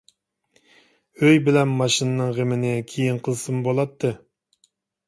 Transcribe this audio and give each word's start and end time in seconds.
ئۆي 1.19 1.37
بىلەن 1.49 1.75
ماشىنىنىڭ 1.83 2.35
غېمىنى 2.39 2.73
كېيىن 2.95 3.21
قىلسىمۇ 3.29 3.65
بولاتتى. 3.71 4.15